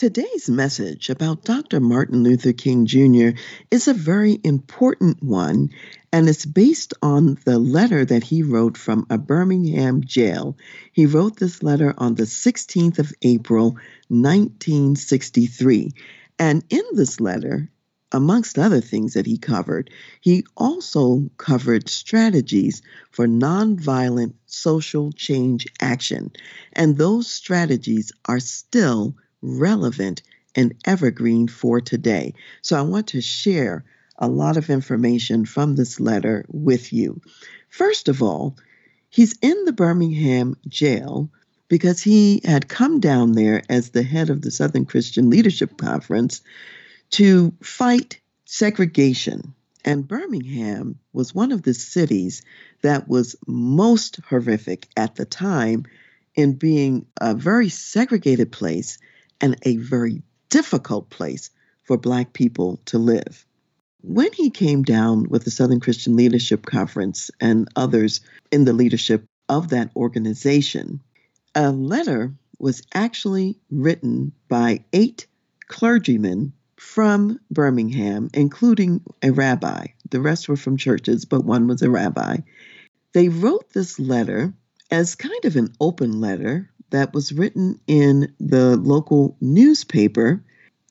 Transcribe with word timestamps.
Today's 0.00 0.48
message 0.48 1.10
about 1.10 1.44
Dr. 1.44 1.78
Martin 1.78 2.22
Luther 2.22 2.54
King 2.54 2.86
Jr. 2.86 3.38
is 3.70 3.86
a 3.86 3.92
very 3.92 4.40
important 4.42 5.22
one, 5.22 5.68
and 6.10 6.26
it's 6.26 6.46
based 6.46 6.94
on 7.02 7.36
the 7.44 7.58
letter 7.58 8.06
that 8.06 8.24
he 8.24 8.42
wrote 8.42 8.78
from 8.78 9.06
a 9.10 9.18
Birmingham 9.18 10.02
jail. 10.02 10.56
He 10.94 11.04
wrote 11.04 11.36
this 11.36 11.62
letter 11.62 11.92
on 11.98 12.14
the 12.14 12.22
16th 12.22 12.98
of 12.98 13.12
April, 13.20 13.76
1963. 14.08 15.92
And 16.38 16.64
in 16.70 16.84
this 16.94 17.20
letter, 17.20 17.68
amongst 18.10 18.58
other 18.58 18.80
things 18.80 19.12
that 19.12 19.26
he 19.26 19.36
covered, 19.36 19.90
he 20.22 20.46
also 20.56 21.28
covered 21.36 21.90
strategies 21.90 22.80
for 23.10 23.26
nonviolent 23.26 24.32
social 24.46 25.12
change 25.12 25.66
action. 25.78 26.32
And 26.72 26.96
those 26.96 27.30
strategies 27.30 28.12
are 28.24 28.40
still 28.40 29.14
relevant 29.42 30.22
and 30.54 30.74
evergreen 30.84 31.48
for 31.48 31.80
today. 31.80 32.34
So 32.62 32.76
I 32.76 32.82
want 32.82 33.08
to 33.08 33.20
share 33.20 33.84
a 34.18 34.28
lot 34.28 34.56
of 34.56 34.70
information 34.70 35.46
from 35.46 35.74
this 35.74 35.98
letter 35.98 36.44
with 36.48 36.92
you. 36.92 37.20
First 37.68 38.08
of 38.08 38.22
all, 38.22 38.56
he's 39.08 39.38
in 39.40 39.64
the 39.64 39.72
Birmingham 39.72 40.56
jail 40.68 41.30
because 41.68 42.02
he 42.02 42.42
had 42.44 42.68
come 42.68 43.00
down 43.00 43.32
there 43.32 43.62
as 43.68 43.90
the 43.90 44.02
head 44.02 44.28
of 44.28 44.42
the 44.42 44.50
Southern 44.50 44.84
Christian 44.84 45.30
Leadership 45.30 45.78
Conference 45.78 46.42
to 47.10 47.52
fight 47.62 48.20
segregation. 48.44 49.54
And 49.84 50.06
Birmingham 50.06 50.98
was 51.12 51.34
one 51.34 51.52
of 51.52 51.62
the 51.62 51.72
cities 51.72 52.42
that 52.82 53.08
was 53.08 53.36
most 53.46 54.20
horrific 54.28 54.88
at 54.96 55.14
the 55.14 55.24
time 55.24 55.86
in 56.34 56.54
being 56.54 57.06
a 57.20 57.34
very 57.34 57.68
segregated 57.68 58.52
place 58.52 58.98
and 59.40 59.56
a 59.62 59.76
very 59.76 60.22
difficult 60.48 61.10
place 61.10 61.50
for 61.84 61.96
Black 61.96 62.32
people 62.32 62.80
to 62.86 62.98
live. 62.98 63.44
When 64.02 64.32
he 64.32 64.50
came 64.50 64.82
down 64.82 65.28
with 65.28 65.44
the 65.44 65.50
Southern 65.50 65.80
Christian 65.80 66.16
Leadership 66.16 66.64
Conference 66.64 67.30
and 67.40 67.68
others 67.76 68.20
in 68.50 68.64
the 68.64 68.72
leadership 68.72 69.24
of 69.48 69.68
that 69.68 69.90
organization, 69.94 71.00
a 71.54 71.70
letter 71.70 72.32
was 72.58 72.82
actually 72.94 73.58
written 73.70 74.32
by 74.48 74.84
eight 74.92 75.26
clergymen 75.68 76.52
from 76.76 77.38
Birmingham, 77.50 78.30
including 78.32 79.02
a 79.22 79.30
rabbi. 79.30 79.88
The 80.08 80.20
rest 80.20 80.48
were 80.48 80.56
from 80.56 80.76
churches, 80.76 81.24
but 81.24 81.44
one 81.44 81.66
was 81.66 81.82
a 81.82 81.90
rabbi. 81.90 82.38
They 83.12 83.28
wrote 83.28 83.70
this 83.70 83.98
letter 83.98 84.54
as 84.90 85.14
kind 85.14 85.44
of 85.44 85.56
an 85.56 85.72
open 85.80 86.20
letter 86.20 86.69
that 86.90 87.14
was 87.14 87.32
written 87.32 87.80
in 87.86 88.34
the 88.38 88.76
local 88.76 89.36
newspaper, 89.40 90.44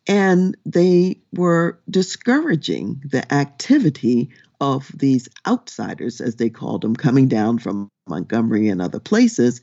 and 0.07 0.57
they 0.65 1.21
were 1.33 1.79
discouraging 1.89 3.01
the 3.05 3.31
activity 3.33 4.29
of 4.61 4.91
these 4.93 5.29
outsiders, 5.47 6.19
as 6.19 6.35
they 6.35 6.49
called 6.49 6.81
them, 6.81 6.95
coming 6.95 7.27
down 7.27 7.59
from 7.59 7.89
Montgomery 8.07 8.69
and 8.69 8.81
other 8.81 8.99
places. 8.99 9.61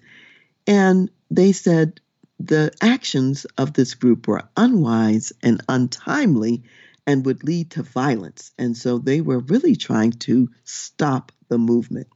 And 0.67 1.11
they 1.31 1.53
said 1.53 2.01
the 2.39 2.73
actions 2.81 3.47
of 3.59 3.73
this 3.73 3.95
group 3.95 4.29
were 4.29 4.49
unwise 4.57 5.33
and 5.43 5.63
untimely 5.69 6.65
and 7.07 7.25
would 7.25 7.45
lead 7.45 7.71
to 7.73 7.83
violence. 7.83 8.53
And 8.59 8.77
so 8.77 8.99
they 8.99 9.21
were 9.21 9.39
really 9.39 9.77
trying 9.77 10.13
to 10.13 10.51
stop 10.65 11.33
the 11.49 11.59
movement. 11.59 12.09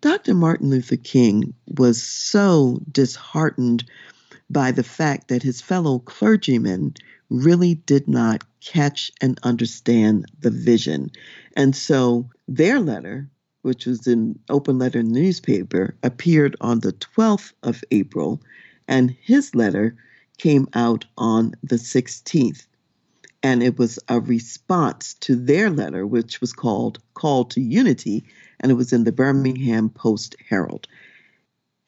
Dr. 0.00 0.34
Martin 0.34 0.70
Luther 0.70 0.96
King 0.96 1.54
was 1.76 2.02
so 2.02 2.80
disheartened 2.90 3.84
by 4.48 4.70
the 4.70 4.84
fact 4.84 5.28
that 5.28 5.42
his 5.42 5.60
fellow 5.60 5.98
clergymen 5.98 6.94
really 7.30 7.74
did 7.74 8.06
not 8.06 8.44
catch 8.60 9.10
and 9.20 9.38
understand 9.42 10.26
the 10.40 10.50
vision. 10.50 11.10
And 11.56 11.74
so 11.74 12.30
their 12.46 12.80
letter, 12.80 13.28
which 13.62 13.86
was 13.86 14.06
in 14.06 14.38
open 14.48 14.78
letter 14.78 15.02
newspaper, 15.02 15.96
appeared 16.02 16.56
on 16.60 16.80
the 16.80 16.92
12th 16.92 17.52
of 17.62 17.82
April, 17.90 18.40
and 18.86 19.10
his 19.10 19.54
letter 19.54 19.96
came 20.38 20.68
out 20.74 21.04
on 21.16 21.54
the 21.62 21.76
16th. 21.76 22.66
And 23.42 23.62
it 23.62 23.78
was 23.78 23.98
a 24.08 24.20
response 24.20 25.14
to 25.20 25.36
their 25.36 25.70
letter, 25.70 26.06
which 26.06 26.40
was 26.40 26.52
called 26.52 26.98
Call 27.14 27.44
to 27.46 27.60
Unity, 27.60 28.24
and 28.58 28.72
it 28.72 28.74
was 28.74 28.92
in 28.92 29.04
the 29.04 29.12
Birmingham 29.12 29.90
Post 29.90 30.36
Herald. 30.48 30.88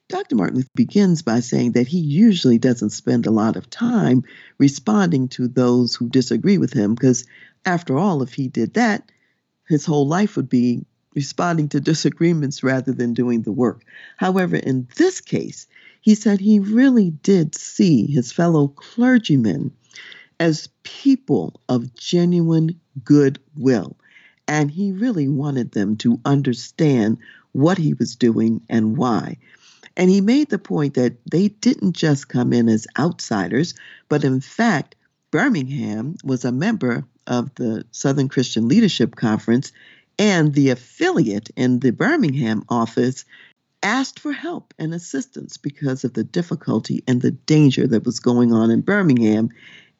Dr. 0.08 0.36
Martin 0.36 0.64
begins 0.74 1.22
by 1.22 1.40
saying 1.40 1.72
that 1.72 1.86
he 1.86 1.98
usually 1.98 2.58
doesn't 2.58 2.90
spend 2.90 3.26
a 3.26 3.30
lot 3.30 3.56
of 3.56 3.70
time 3.70 4.24
responding 4.58 5.28
to 5.28 5.46
those 5.48 5.94
who 5.94 6.08
disagree 6.08 6.58
with 6.58 6.72
him, 6.72 6.94
because 6.94 7.26
after 7.64 7.96
all, 7.96 8.22
if 8.22 8.32
he 8.32 8.48
did 8.48 8.74
that, 8.74 9.10
his 9.68 9.84
whole 9.84 10.06
life 10.06 10.36
would 10.36 10.48
be 10.48 10.84
responding 11.14 11.68
to 11.68 11.80
disagreements 11.80 12.62
rather 12.62 12.92
than 12.92 13.14
doing 13.14 13.42
the 13.42 13.52
work. 13.52 13.84
However, 14.16 14.56
in 14.56 14.88
this 14.96 15.20
case, 15.20 15.66
he 16.00 16.14
said 16.14 16.40
he 16.40 16.60
really 16.60 17.10
did 17.10 17.54
see 17.54 18.06
his 18.06 18.32
fellow 18.32 18.68
clergymen 18.68 19.72
as 20.40 20.68
people 20.82 21.60
of 21.68 21.94
genuine 21.94 22.80
goodwill 23.04 23.96
and 24.48 24.68
he 24.68 24.90
really 24.90 25.28
wanted 25.28 25.70
them 25.70 25.96
to 25.96 26.20
understand 26.24 27.18
what 27.52 27.78
he 27.78 27.94
was 27.94 28.16
doing 28.16 28.60
and 28.68 28.96
why. 28.96 29.36
And 29.96 30.10
he 30.10 30.20
made 30.20 30.50
the 30.50 30.58
point 30.58 30.94
that 30.94 31.14
they 31.30 31.48
didn't 31.48 31.92
just 31.92 32.28
come 32.28 32.52
in 32.52 32.68
as 32.68 32.88
outsiders, 32.98 33.74
but 34.08 34.24
in 34.24 34.40
fact, 34.40 34.96
Birmingham 35.30 36.16
was 36.24 36.44
a 36.44 36.50
member 36.50 37.04
of 37.28 37.54
the 37.54 37.84
Southern 37.92 38.28
Christian 38.28 38.66
Leadership 38.66 39.14
Conference, 39.14 39.70
and 40.18 40.52
the 40.52 40.70
affiliate 40.70 41.50
in 41.56 41.78
the 41.78 41.92
Birmingham 41.92 42.64
office 42.68 43.24
asked 43.82 44.18
for 44.18 44.32
help 44.32 44.74
and 44.78 44.92
assistance 44.92 45.56
because 45.56 46.02
of 46.02 46.14
the 46.14 46.24
difficulty 46.24 47.04
and 47.06 47.22
the 47.22 47.30
danger 47.30 47.86
that 47.86 48.04
was 48.04 48.18
going 48.18 48.52
on 48.52 48.70
in 48.70 48.80
Birmingham. 48.80 49.50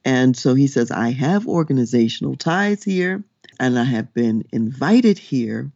And 0.05 0.37
so 0.37 0.55
he 0.55 0.67
says, 0.67 0.91
I 0.91 1.11
have 1.11 1.47
organizational 1.47 2.37
ties 2.37 2.83
here 2.83 3.25
and 3.61 3.79
I 3.79 3.85
have 3.85 4.15
been 4.15 4.45
invited 4.53 5.19
here, 5.19 5.71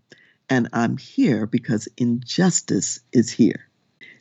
and 0.49 0.71
I'm 0.73 0.97
here 0.97 1.47
because 1.47 1.87
injustice 1.99 3.01
is 3.13 3.31
here. 3.31 3.69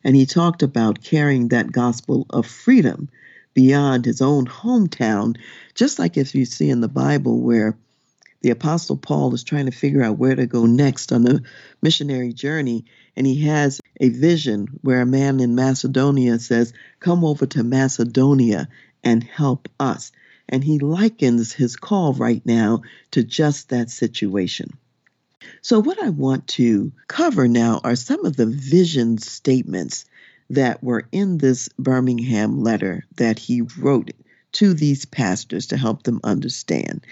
And 0.03 0.17
he 0.17 0.25
talked 0.25 0.63
about 0.63 1.01
carrying 1.01 1.47
that 1.47 1.71
gospel 1.71 2.25
of 2.29 2.45
freedom 2.45 3.07
beyond 3.53 4.03
his 4.03 4.21
own 4.21 4.45
hometown, 4.47 5.37
just 5.75 5.97
like 5.97 6.17
if 6.17 6.35
you 6.35 6.43
see 6.43 6.69
in 6.69 6.81
the 6.81 6.89
Bible 6.89 7.39
where 7.39 7.77
the 8.41 8.49
Apostle 8.49 8.97
Paul 8.97 9.33
is 9.33 9.45
trying 9.45 9.67
to 9.67 9.71
figure 9.71 10.03
out 10.03 10.17
where 10.17 10.35
to 10.35 10.45
go 10.45 10.65
next 10.65 11.13
on 11.13 11.23
the 11.23 11.41
missionary 11.81 12.33
journey. 12.33 12.83
And 13.15 13.25
he 13.25 13.43
has 13.43 13.79
a 14.01 14.09
vision 14.09 14.67
where 14.81 14.99
a 14.99 15.05
man 15.05 15.39
in 15.39 15.55
Macedonia 15.55 16.37
says, 16.39 16.73
Come 16.99 17.23
over 17.23 17.45
to 17.45 17.63
Macedonia 17.63 18.67
and 19.03 19.23
help 19.23 19.69
us. 19.79 20.11
And 20.49 20.63
he 20.63 20.79
likens 20.79 21.53
his 21.53 21.75
call 21.75 22.13
right 22.13 22.45
now 22.45 22.81
to 23.11 23.23
just 23.23 23.69
that 23.69 23.89
situation. 23.89 24.71
So, 25.61 25.79
what 25.79 26.01
I 26.01 26.09
want 26.09 26.47
to 26.49 26.91
cover 27.07 27.47
now 27.47 27.81
are 27.83 27.95
some 27.95 28.25
of 28.25 28.35
the 28.35 28.45
vision 28.45 29.17
statements 29.17 30.05
that 30.49 30.83
were 30.83 31.07
in 31.11 31.37
this 31.37 31.69
Birmingham 31.79 32.61
letter 32.61 33.05
that 33.15 33.39
he 33.39 33.61
wrote 33.77 34.11
to 34.53 34.73
these 34.73 35.05
pastors 35.05 35.67
to 35.67 35.77
help 35.77 36.03
them 36.03 36.19
understand. 36.23 37.05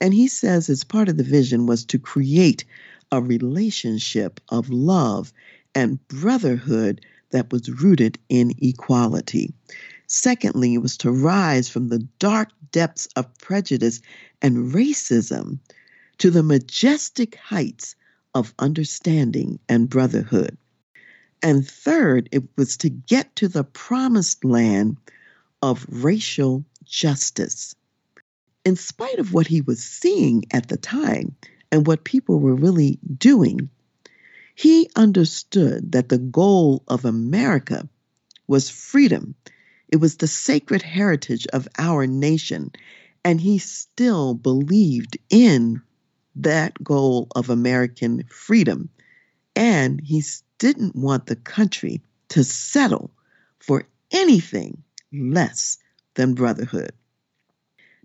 And 0.00 0.14
he 0.14 0.28
says, 0.28 0.68
as 0.68 0.84
part 0.84 1.08
of 1.08 1.16
the 1.16 1.24
vision, 1.24 1.66
was 1.66 1.84
to 1.86 1.98
create 1.98 2.64
a 3.10 3.20
relationship 3.20 4.40
of 4.48 4.70
love 4.70 5.32
and 5.74 6.06
brotherhood 6.08 7.00
that 7.30 7.50
was 7.52 7.68
rooted 7.68 8.18
in 8.28 8.54
equality. 8.60 9.52
Secondly, 10.16 10.74
it 10.74 10.78
was 10.78 10.96
to 10.98 11.10
rise 11.10 11.68
from 11.68 11.88
the 11.88 11.98
dark 12.20 12.50
depths 12.70 13.08
of 13.16 13.36
prejudice 13.38 14.00
and 14.40 14.72
racism 14.72 15.58
to 16.18 16.30
the 16.30 16.44
majestic 16.44 17.34
heights 17.34 17.96
of 18.32 18.54
understanding 18.60 19.58
and 19.68 19.90
brotherhood. 19.90 20.56
And 21.42 21.66
third, 21.66 22.28
it 22.30 22.44
was 22.56 22.76
to 22.76 22.90
get 22.90 23.34
to 23.36 23.48
the 23.48 23.64
promised 23.64 24.44
land 24.44 24.98
of 25.60 25.84
racial 25.88 26.64
justice. 26.84 27.74
In 28.64 28.76
spite 28.76 29.18
of 29.18 29.34
what 29.34 29.48
he 29.48 29.62
was 29.62 29.82
seeing 29.82 30.44
at 30.52 30.68
the 30.68 30.76
time 30.76 31.34
and 31.72 31.88
what 31.88 32.04
people 32.04 32.38
were 32.38 32.54
really 32.54 33.00
doing, 33.18 33.68
he 34.54 34.88
understood 34.94 35.90
that 35.90 36.08
the 36.08 36.18
goal 36.18 36.84
of 36.86 37.04
America 37.04 37.88
was 38.46 38.70
freedom. 38.70 39.34
It 39.88 39.96
was 39.96 40.16
the 40.16 40.26
sacred 40.26 40.82
heritage 40.82 41.46
of 41.52 41.68
our 41.78 42.06
nation. 42.06 42.72
And 43.24 43.40
he 43.40 43.58
still 43.58 44.34
believed 44.34 45.18
in 45.30 45.82
that 46.36 46.82
goal 46.82 47.28
of 47.34 47.50
American 47.50 48.24
freedom. 48.28 48.90
And 49.56 50.00
he 50.00 50.22
didn't 50.58 50.96
want 50.96 51.26
the 51.26 51.36
country 51.36 52.02
to 52.30 52.44
settle 52.44 53.10
for 53.58 53.84
anything 54.10 54.82
less 55.12 55.78
than 56.14 56.34
brotherhood. 56.34 56.92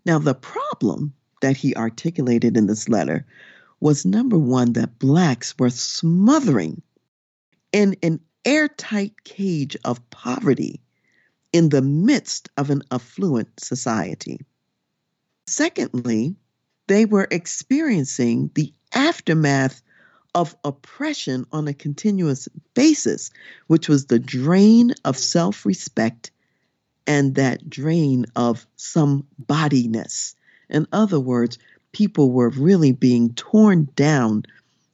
Now, 0.05 0.19
the 0.19 0.35
problem 0.35 1.13
that 1.41 1.57
he 1.57 1.75
articulated 1.75 2.57
in 2.57 2.67
this 2.67 2.89
letter 2.89 3.25
was 3.79 4.05
number 4.05 4.37
one, 4.37 4.73
that 4.73 4.99
blacks 4.99 5.57
were 5.57 5.69
smothering 5.69 6.81
in 7.71 7.95
an 8.03 8.19
airtight 8.45 9.23
cage 9.23 9.77
of 9.85 10.09
poverty 10.09 10.81
in 11.51 11.69
the 11.69 11.81
midst 11.81 12.49
of 12.57 12.69
an 12.69 12.83
affluent 12.91 13.59
society. 13.59 14.39
Secondly, 15.47 16.35
they 16.87 17.05
were 17.05 17.27
experiencing 17.31 18.51
the 18.53 18.73
aftermath 18.93 19.81
of 20.35 20.55
oppression 20.63 21.45
on 21.51 21.67
a 21.67 21.73
continuous 21.73 22.47
basis, 22.73 23.31
which 23.67 23.89
was 23.89 24.05
the 24.05 24.19
drain 24.19 24.93
of 25.05 25.17
self 25.17 25.65
respect 25.65 26.31
and 27.07 27.35
that 27.35 27.67
drain 27.69 28.25
of 28.35 28.67
some 28.75 29.25
bodiness. 29.39 30.35
In 30.69 30.87
other 30.91 31.19
words, 31.19 31.57
people 31.91 32.31
were 32.31 32.49
really 32.49 32.91
being 32.91 33.33
torn 33.33 33.89
down 33.95 34.43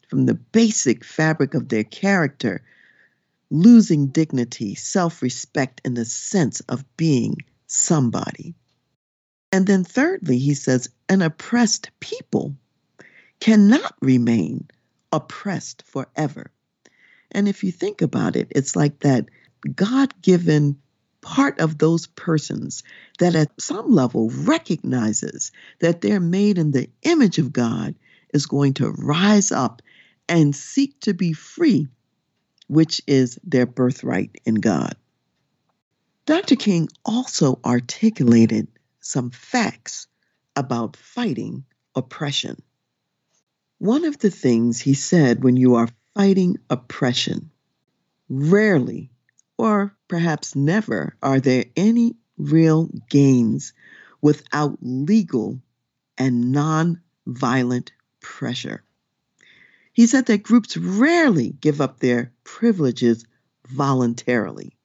from 0.08 0.25
the 0.25 0.34
basic 0.34 1.04
fabric 1.04 1.54
of 1.54 1.68
their 1.68 1.84
character, 1.84 2.62
losing 3.56 4.07
dignity, 4.07 4.75
self 4.75 5.22
respect, 5.22 5.81
and 5.86 5.96
the 5.96 6.06
sense 6.06 6.60
of 6.62 6.86
being 6.98 7.38
somebody. 7.68 8.56
And 9.52 9.66
then, 9.66 9.84
thirdly, 9.84 10.38
he 10.38 10.54
says, 10.54 10.90
an 11.07 11.22
oppressed 11.22 11.92
people 12.00 12.56
cannot 13.40 13.96
remain 14.02 14.68
oppressed 15.12 15.84
forever. 15.84 16.52
And 17.31 17.48
if 17.48 17.63
you 17.63 17.72
think 17.72 18.02
about 18.02 18.36
it, 18.36 18.48
it's 18.52 18.75
like 18.75 19.00
that 19.00 19.25
God 19.75 20.13
given 20.22 20.78
part 21.22 21.60
of 21.60 21.78
those 21.78 22.06
persons 22.06 22.84
that 23.18 23.36
at 23.36 23.60
some 23.60 23.92
level 23.92 24.30
recognizes 24.30 25.51
that 25.80 26.01
they're 26.01 26.19
made 26.19 26.58
in 26.58 26.72
the 26.72 26.90
image 27.01 27.40
of 27.40 27.51
God 27.51 27.96
is 28.34 28.46
going 28.46 28.75
to 28.75 28.92
rise 28.92 29.51
up 29.51 29.81
and 30.30 30.56
seek 30.56 31.00
to 31.01 31.13
be 31.13 31.34
free, 31.34 31.88
which 32.67 33.01
is 33.07 33.39
their 33.44 33.65
birthright 33.65 34.39
in 34.45 34.56
God. 34.56 34.95
Dr. 36.25 36.56
King 36.56 36.89
also 37.06 37.59
articulated 37.63 38.67
some 39.00 39.29
facts 39.29 40.07
about 40.56 40.95
fighting 40.95 41.65
oppression. 41.94 42.62
One 43.77 44.06
of 44.06 44.17
the 44.17 44.31
things 44.31 44.79
he 44.79 44.94
said 44.94 45.44
when 45.44 45.57
you 45.57 45.75
are 45.75 45.89
fighting 46.15 46.57
oppression, 46.69 47.51
rarely 48.29 49.12
or 49.57 49.95
perhaps 50.07 50.56
never 50.56 51.15
are 51.21 51.39
there 51.39 51.65
any 51.75 52.15
real 52.38 52.89
gains 53.09 53.73
without 54.21 54.77
legal 54.81 55.62
and 56.17 56.51
non 56.51 57.01
violent 57.27 57.91
pressure. 58.21 58.85
He 59.95 60.07
said 60.07 60.25
that 60.25 60.44
groups 60.44 60.75
rarely 60.75 61.51
give 61.62 61.80
up 61.80 62.00
their 62.00 62.33
privileges 62.44 63.25
voluntarily. 63.65 64.75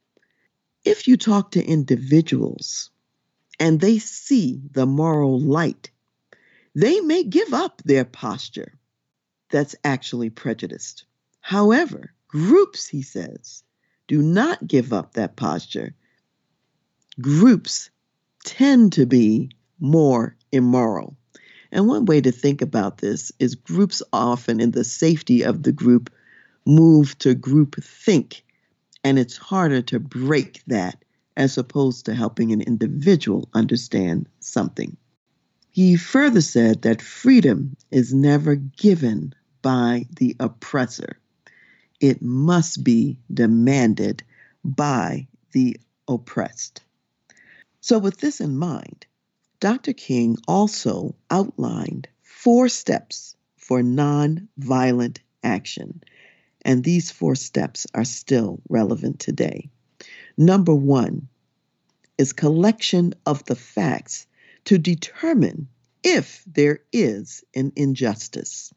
If 0.85 1.09
you 1.09 1.17
talk 1.17 1.51
to 1.51 1.65
individuals 1.65 2.91
and 3.59 3.81
they 3.81 3.99
see 3.99 4.63
the 4.71 4.87
moral 4.87 5.41
light, 5.41 5.91
they 6.77 7.01
may 7.01 7.25
give 7.25 7.53
up 7.53 7.83
their 7.85 8.05
posture 8.05 8.79
that's 9.51 9.75
actually 9.83 10.31
prejudiced. 10.31 11.07
However, 11.41 12.15
groups, 12.29 12.87
he 12.87 13.03
says, 13.03 13.65
do 14.07 14.23
not 14.23 14.65
give 14.65 14.93
up 14.93 15.15
that 15.15 15.35
posture. 15.35 15.93
Groups 17.21 17.91
tend 18.45 18.93
to 18.93 19.07
be 19.07 19.51
more 19.81 20.37
immoral. 20.53 21.17
And 21.73 21.87
one 21.87 22.05
way 22.05 22.21
to 22.21 22.33
think 22.33 22.63
about 22.63 22.99
this 22.99 23.33
is 23.39 23.55
groups 23.55 24.03
often, 24.13 24.61
in 24.61 24.73
the 24.73 24.85
safety 24.85 25.43
of 25.43 25.63
the 25.63 25.73
group, 25.73 26.11
move 26.67 27.17
to 27.19 27.35
group 27.35 27.77
think, 27.83 28.45
and 29.05 29.19
it's 29.19 29.37
harder 29.37 29.83
to 29.83 30.01
break 30.01 30.63
that 30.67 31.05
as 31.37 31.57
opposed 31.57 32.07
to 32.07 32.15
helping 32.15 32.53
an 32.53 32.61
individual 32.61 33.49
understand 33.55 34.29
something. 34.41 34.97
He 35.71 35.97
further 35.97 36.41
said 36.41 36.83
that 36.83 37.01
freedom 37.01 37.77
is 37.91 38.13
never 38.13 38.57
given 38.57 39.35
by 39.63 40.07
the 40.17 40.37
oppressor 40.41 41.21
it 42.01 42.23
must 42.23 42.83
be 42.83 43.19
demanded 43.33 44.23
by 44.65 45.29
the 45.53 45.77
oppressed. 46.09 46.83
So, 47.81 47.99
with 47.99 48.19
this 48.19 48.41
in 48.41 48.57
mind, 48.57 49.07
Dr. 49.61 49.93
King 49.93 50.39
also 50.49 51.15
outlined 51.31 52.09
four 52.23 52.71
steps 52.71 53.37
for 53.59 53.83
nonviolent 53.83 55.19
action, 55.43 56.03
and 56.63 56.83
these 56.83 57.11
four 57.11 57.35
steps 57.35 57.87
are 57.93 58.05
still 58.05 58.63
relevant 58.71 59.21
today. 59.21 59.69
Number 60.39 60.75
one 60.75 61.29
is 62.17 62.33
collection 62.33 63.13
of 63.27 63.45
the 63.45 63.55
facts 63.55 64.27
to 64.65 64.79
determine 64.79 65.69
if 66.03 66.43
there 66.47 66.81
is 66.91 67.45
an 67.55 67.73
injustice. 67.77 68.73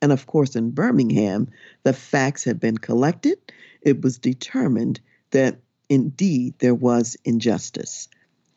And 0.00 0.12
of 0.12 0.26
course, 0.26 0.54
in 0.54 0.70
Birmingham, 0.70 1.48
the 1.82 1.92
facts 1.92 2.44
had 2.44 2.60
been 2.60 2.78
collected. 2.78 3.38
It 3.80 4.02
was 4.02 4.18
determined 4.18 5.00
that 5.30 5.58
indeed 5.88 6.54
there 6.60 6.74
was 6.74 7.16
injustice. 7.24 8.08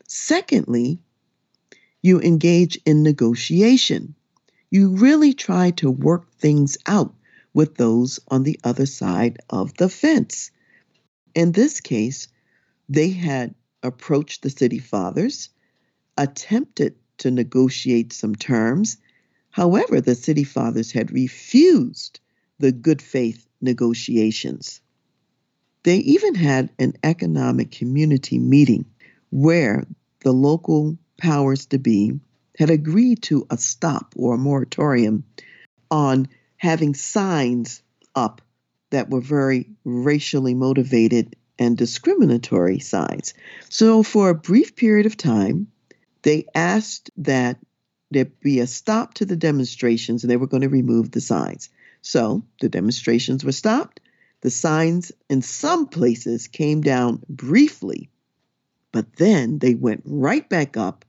Secondly, 0.06 1.00
you 2.06 2.20
engage 2.20 2.78
in 2.86 3.02
negotiation. 3.02 4.14
You 4.70 4.96
really 4.96 5.34
try 5.34 5.72
to 5.72 5.90
work 5.90 6.32
things 6.32 6.78
out 6.86 7.14
with 7.52 7.74
those 7.74 8.20
on 8.28 8.42
the 8.44 8.58
other 8.64 8.86
side 8.86 9.38
of 9.50 9.74
the 9.74 9.88
fence. 9.88 10.50
In 11.34 11.52
this 11.52 11.80
case, 11.80 12.28
they 12.88 13.10
had 13.10 13.54
approached 13.82 14.42
the 14.42 14.50
city 14.50 14.78
fathers, 14.78 15.48
attempted 16.16 16.94
to 17.18 17.30
negotiate 17.30 18.12
some 18.12 18.34
terms, 18.34 18.96
However, 19.56 20.02
the 20.02 20.14
city 20.14 20.44
fathers 20.44 20.92
had 20.92 21.10
refused 21.10 22.20
the 22.58 22.72
good 22.72 23.00
faith 23.00 23.48
negotiations. 23.62 24.82
They 25.82 25.96
even 25.96 26.34
had 26.34 26.68
an 26.78 26.92
economic 27.02 27.70
community 27.70 28.38
meeting 28.38 28.84
where 29.30 29.86
the 30.20 30.32
local 30.32 30.98
powers 31.16 31.66
to 31.66 31.78
be 31.78 32.18
had 32.58 32.70
agreed 32.70 33.22
to 33.22 33.46
a 33.50 33.58
stop 33.58 34.14
or 34.16 34.34
a 34.34 34.38
moratorium 34.38 35.24
on 35.90 36.28
having 36.56 36.94
signs 36.94 37.82
up 38.14 38.40
that 38.90 39.10
were 39.10 39.20
very 39.20 39.68
racially 39.84 40.54
motivated 40.54 41.36
and 41.58 41.76
discriminatory 41.76 42.78
signs. 42.78 43.34
So, 43.68 44.02
for 44.02 44.30
a 44.30 44.34
brief 44.34 44.76
period 44.76 45.06
of 45.06 45.16
time, 45.16 45.68
they 46.22 46.46
asked 46.54 47.10
that 47.18 47.58
there'd 48.10 48.40
be 48.40 48.60
a 48.60 48.66
stop 48.66 49.14
to 49.14 49.24
the 49.24 49.36
demonstrations 49.36 50.22
and 50.22 50.30
they 50.30 50.36
were 50.36 50.46
going 50.46 50.62
to 50.62 50.68
remove 50.68 51.10
the 51.10 51.20
signs. 51.20 51.70
So 52.02 52.44
the 52.60 52.68
demonstrations 52.68 53.44
were 53.44 53.52
stopped. 53.52 54.00
The 54.42 54.50
signs 54.50 55.12
in 55.28 55.42
some 55.42 55.86
places 55.88 56.46
came 56.46 56.82
down 56.82 57.22
briefly, 57.28 58.10
but 58.92 59.16
then 59.16 59.58
they 59.58 59.74
went 59.74 60.02
right 60.04 60.48
back 60.48 60.76
up, 60.76 61.04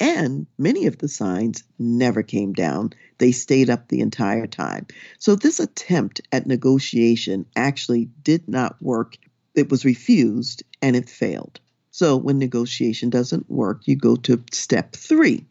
and 0.00 0.46
many 0.58 0.86
of 0.86 0.98
the 0.98 1.08
signs 1.08 1.64
never 1.78 2.22
came 2.22 2.52
down. 2.52 2.92
They 3.18 3.32
stayed 3.32 3.70
up 3.70 3.88
the 3.88 4.00
entire 4.00 4.46
time. 4.46 4.86
So 5.18 5.34
this 5.36 5.60
attempt 5.60 6.20
at 6.32 6.46
negotiation 6.46 7.46
actually 7.56 8.06
did 8.22 8.48
not 8.48 8.80
work. 8.82 9.16
It 9.54 9.70
was 9.70 9.84
refused 9.84 10.62
and 10.82 10.96
it 10.96 11.08
failed. 11.08 11.60
So 11.90 12.16
when 12.16 12.38
negotiation 12.38 13.10
doesn't 13.10 13.50
work, 13.50 13.82
you 13.86 13.96
go 13.96 14.16
to 14.16 14.42
step 14.52 14.94
three 14.96 15.46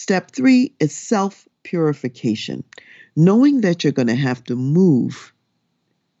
Step 0.00 0.30
three 0.30 0.74
is 0.80 0.94
self 0.96 1.46
purification, 1.62 2.64
knowing 3.14 3.60
that 3.60 3.84
you're 3.84 3.92
going 3.92 4.08
to 4.08 4.14
have 4.14 4.42
to 4.42 4.56
move 4.56 5.34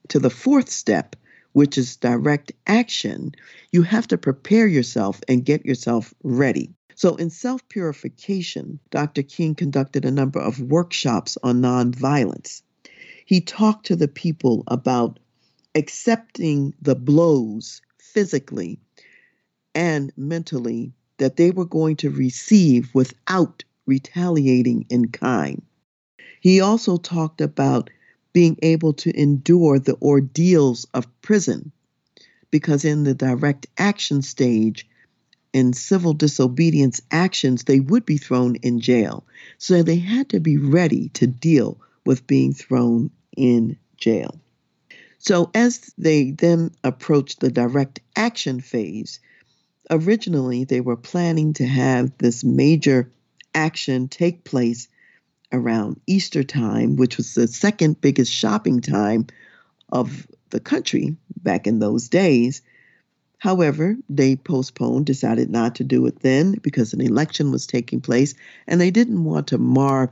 to 0.08 0.18
the 0.18 0.28
fourth 0.28 0.68
step, 0.68 1.16
which 1.52 1.78
is 1.78 1.96
direct 1.96 2.52
action, 2.66 3.32
you 3.72 3.80
have 3.80 4.06
to 4.06 4.18
prepare 4.18 4.66
yourself 4.66 5.22
and 5.28 5.46
get 5.46 5.64
yourself 5.64 6.12
ready. 6.22 6.74
So, 7.00 7.16
in 7.16 7.30
self 7.30 7.66
purification, 7.70 8.78
Dr. 8.90 9.22
King 9.22 9.54
conducted 9.54 10.04
a 10.04 10.10
number 10.10 10.38
of 10.38 10.60
workshops 10.60 11.38
on 11.42 11.62
nonviolence. 11.62 12.60
He 13.24 13.40
talked 13.40 13.86
to 13.86 13.96
the 13.96 14.06
people 14.06 14.64
about 14.66 15.18
accepting 15.74 16.74
the 16.82 16.94
blows 16.94 17.80
physically 17.96 18.80
and 19.74 20.12
mentally 20.14 20.92
that 21.16 21.36
they 21.36 21.50
were 21.50 21.64
going 21.64 21.96
to 21.96 22.10
receive 22.10 22.94
without 22.94 23.64
retaliating 23.86 24.84
in 24.90 25.08
kind. 25.08 25.62
He 26.42 26.60
also 26.60 26.98
talked 26.98 27.40
about 27.40 27.88
being 28.34 28.58
able 28.60 28.92
to 28.92 29.18
endure 29.18 29.78
the 29.78 29.96
ordeals 30.02 30.86
of 30.92 31.08
prison 31.22 31.72
because 32.50 32.84
in 32.84 33.04
the 33.04 33.14
direct 33.14 33.68
action 33.78 34.20
stage 34.20 34.86
in 35.52 35.72
civil 35.72 36.12
disobedience 36.12 37.00
actions 37.10 37.64
they 37.64 37.80
would 37.80 38.04
be 38.04 38.16
thrown 38.16 38.56
in 38.56 38.80
jail 38.80 39.24
so 39.58 39.82
they 39.82 39.98
had 39.98 40.28
to 40.28 40.40
be 40.40 40.56
ready 40.56 41.08
to 41.10 41.26
deal 41.26 41.80
with 42.06 42.26
being 42.26 42.52
thrown 42.52 43.10
in 43.36 43.76
jail 43.96 44.40
so 45.18 45.50
as 45.54 45.92
they 45.98 46.30
then 46.30 46.70
approached 46.84 47.40
the 47.40 47.50
direct 47.50 48.00
action 48.16 48.60
phase 48.60 49.20
originally 49.90 50.64
they 50.64 50.80
were 50.80 50.96
planning 50.96 51.52
to 51.52 51.66
have 51.66 52.16
this 52.18 52.44
major 52.44 53.10
action 53.54 54.08
take 54.08 54.44
place 54.44 54.88
around 55.52 56.00
Easter 56.06 56.42
time, 56.44 56.96
which 56.96 57.16
was 57.16 57.34
the 57.34 57.48
second 57.48 58.00
biggest 58.00 58.32
shopping 58.32 58.80
time 58.80 59.26
of 59.90 60.26
the 60.50 60.60
country 60.60 61.16
back 61.42 61.66
in 61.66 61.78
those 61.78 62.08
days. 62.08 62.62
However, 63.40 63.96
they 64.10 64.36
postponed, 64.36 65.06
decided 65.06 65.48
not 65.48 65.76
to 65.76 65.84
do 65.84 66.04
it 66.04 66.20
then 66.20 66.52
because 66.62 66.92
an 66.92 67.00
election 67.00 67.50
was 67.50 67.66
taking 67.66 68.02
place, 68.02 68.34
and 68.66 68.78
they 68.78 68.90
didn't 68.90 69.24
want 69.24 69.48
to 69.48 69.58
mar 69.58 70.10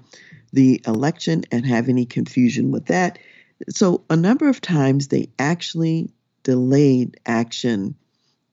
the 0.55 0.81
election 0.87 1.45
and 1.53 1.67
have 1.67 1.91
any 1.91 2.07
confusion 2.07 2.71
with 2.71 2.87
that. 2.87 3.19
So, 3.69 4.03
a 4.09 4.17
number 4.17 4.49
of 4.49 4.63
times 4.63 5.09
they 5.09 5.29
actually 5.39 6.11
delayed 6.43 7.21
action, 7.27 7.97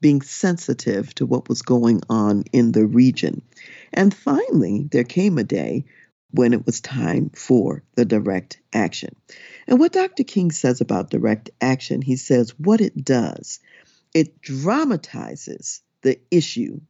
being 0.02 0.22
sensitive 0.22 1.16
to 1.16 1.26
what 1.26 1.48
was 1.48 1.62
going 1.62 2.02
on 2.10 2.44
in 2.52 2.74
the 2.74 2.86
region. 2.86 3.44
And 3.94 4.14
finally, 4.14 4.90
there 4.92 5.06
came 5.06 5.38
a 5.38 5.46
day 5.46 5.86
when 6.32 6.52
it 6.52 6.66
was 6.66 6.82
time 6.82 7.30
for 7.30 7.82
the 7.96 8.04
direct 8.04 8.60
action. 8.74 9.16
And 9.68 9.80
what 9.80 9.94
Dr. 9.94 10.26
King 10.26 10.52
says 10.52 10.82
about 10.82 11.12
direct 11.12 11.50
action, 11.62 12.02
he 12.02 12.18
says 12.18 12.60
what 12.60 12.82
it 12.82 13.06
does, 13.06 13.62
it 14.16 14.42
dramatizes 14.42 15.84
the 16.02 16.20
issue 16.32 16.82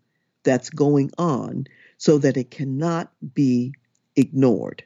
that's 0.43 0.69
going 0.69 1.11
on 1.17 1.67
so 1.97 2.19
that 2.19 2.37
it 2.37 2.49
cannot 2.51 3.11
be 3.33 3.73
ignored. 4.15 4.85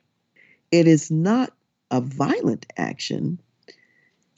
It 0.71 0.87
is 0.87 1.11
not 1.11 1.53
a 1.91 2.01
violent 2.01 2.65
action, 2.75 3.39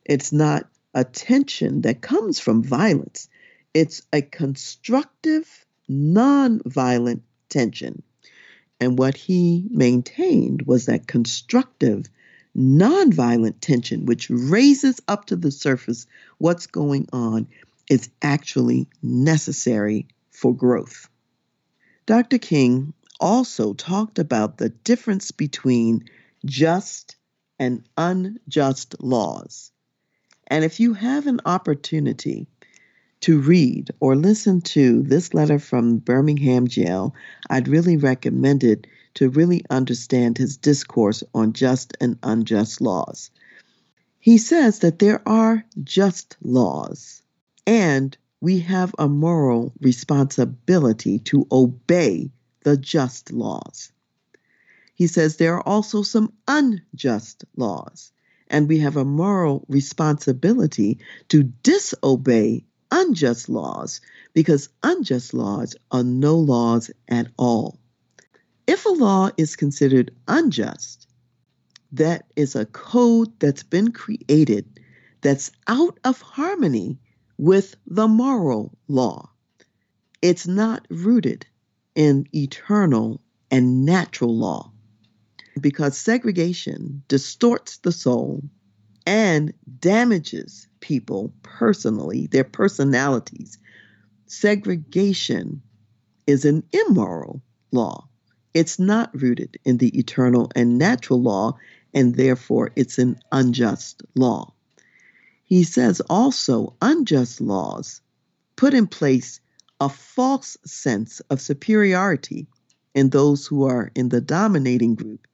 it's 0.04 0.34
not 0.34 0.68
a 0.94 1.06
tension 1.06 1.82
that 1.82 2.02
comes 2.02 2.40
from 2.40 2.64
violence. 2.64 3.30
It's 3.74 4.02
a 4.12 4.22
constructive, 4.22 5.66
non-violent 5.88 7.24
tension 7.48 8.04
and 8.82 8.98
what 8.98 9.16
he 9.16 9.68
maintained 9.70 10.64
was 10.64 10.88
that 10.88 11.06
constructive, 11.06 12.10
nonviolent 12.58 13.58
tension, 13.62 14.08
which 14.08 14.28
raises 14.32 15.00
up 15.08 15.26
to 15.26 15.36
the 15.36 15.52
surface 15.52 16.08
what's 16.40 16.66
going 16.66 17.08
on, 17.14 17.48
is 17.90 18.10
actually 18.22 18.88
necessary 19.02 20.08
for 20.30 20.56
growth. 20.56 21.10
Dr. 22.06 22.38
King 22.38 22.94
also 23.20 23.74
talked 23.74 24.20
about 24.20 24.58
the 24.58 24.70
difference 24.70 25.32
between 25.32 26.06
just 26.46 27.16
and 27.60 27.88
unjust 27.98 28.96
laws. 29.00 29.72
And 30.48 30.66
if 30.66 30.80
you 30.80 30.94
have 30.94 31.28
an 31.28 31.42
opportunity 31.46 32.48
to 33.22 33.40
read 33.40 33.92
or 34.00 34.16
listen 34.16 34.62
to 34.62 35.04
this 35.04 35.34
letter 35.34 35.60
from 35.60 35.98
Birmingham 35.98 36.68
Jail, 36.68 37.14
I'd 37.50 37.68
really 37.68 37.98
recommend 37.98 38.64
it 38.64 38.88
to 39.14 39.30
really 39.30 39.64
understand 39.70 40.38
his 40.38 40.58
discourse 40.58 41.24
on 41.34 41.54
just 41.54 41.96
and 42.02 42.18
unjust 42.24 42.82
laws. 42.82 43.30
He 44.20 44.38
says 44.38 44.80
that 44.80 45.00
there 45.00 45.28
are 45.28 45.66
just 45.84 46.38
laws, 46.42 47.21
and 47.66 48.18
we 48.40 48.60
have 48.60 48.94
a 48.98 49.08
moral 49.08 49.74
responsibility 49.82 51.20
to 51.20 51.48
obey 51.52 52.32
the 52.64 52.76
just 52.78 53.32
laws. 53.32 53.92
He 54.96 55.08
says 55.08 55.38
there 55.38 55.56
are 55.56 55.68
also 55.68 56.04
some 56.04 56.34
unjust 56.48 57.46
laws, 57.56 58.12
and 58.48 58.68
we 58.68 58.80
have 58.80 58.98
a 58.98 59.06
moral 59.06 59.66
responsibility 59.68 61.00
to 61.30 61.44
disobey 61.44 62.66
unjust 62.92 63.50
laws 63.50 64.02
because 64.34 64.70
unjust 64.84 65.34
laws 65.34 65.76
are 65.92 66.04
no 66.04 66.38
laws 66.38 66.92
at 67.08 67.28
all. 67.38 67.80
If 68.68 68.86
a 68.86 68.90
law 68.90 69.30
is 69.38 69.56
considered 69.56 70.14
unjust, 70.28 71.08
that 71.94 72.26
is 72.36 72.56
a 72.56 72.66
code 72.66 73.40
that's 73.40 73.64
been 73.64 73.92
created 73.92 74.80
that's 75.22 75.52
out 75.68 76.00
of 76.04 76.22
harmony 76.22 77.00
with 77.42 77.76
the 77.88 78.08
moral 78.08 78.72
law. 78.88 79.28
It's 80.22 80.46
not 80.46 80.86
rooted 80.92 81.48
in 81.96 82.28
eternal 82.36 83.20
and 83.50 83.84
natural 83.84 84.38
law 84.38 84.72
because 85.60 85.98
segregation 85.98 87.02
distorts 87.08 87.78
the 87.80 87.92
soul 87.92 88.44
and 89.08 89.56
damages 89.80 90.68
people 90.82 91.34
personally, 91.42 92.28
their 92.28 92.44
personalities. 92.44 93.58
Segregation 94.28 95.64
is 96.28 96.46
an 96.46 96.62
immoral 96.72 97.42
law. 97.72 98.08
It's 98.54 98.78
not 98.78 99.20
rooted 99.20 99.58
in 99.66 99.78
the 99.78 99.98
eternal 99.98 100.52
and 100.56 100.78
natural 100.78 101.20
law, 101.20 101.58
and 101.92 102.14
therefore 102.14 102.70
it's 102.76 103.00
an 103.00 103.18
unjust 103.32 104.04
law. 104.14 104.54
He 105.52 105.66
says 105.66 106.00
also 106.10 106.78
unjust 106.82 107.42
laws 107.42 108.00
put 108.56 108.74
in 108.74 108.88
place 108.88 109.42
a 109.82 109.90
false 109.90 110.56
sense 110.64 111.20
of 111.30 111.42
superiority 111.42 112.48
in 112.96 113.10
those 113.10 113.48
who 113.48 113.66
are 113.66 113.92
in 113.94 114.08
the 114.08 114.22
dominating 114.22 114.96
group 114.96 115.28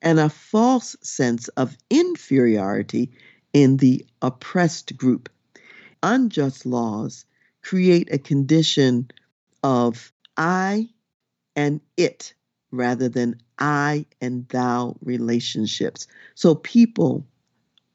and 0.00 0.20
a 0.20 0.28
false 0.28 0.94
sense 1.02 1.48
of 1.48 1.76
inferiority 1.90 3.10
in 3.52 3.78
the 3.78 4.06
oppressed 4.22 4.96
group. 4.96 5.28
Unjust 6.04 6.64
laws 6.64 7.26
create 7.60 8.12
a 8.12 8.18
condition 8.18 9.10
of 9.64 10.12
I 10.36 10.88
and 11.56 11.80
it 11.96 12.32
rather 12.70 13.08
than 13.08 13.40
I 13.58 14.06
and 14.20 14.46
thou 14.50 14.96
relationships. 15.02 16.06
So 16.36 16.54
people 16.54 17.26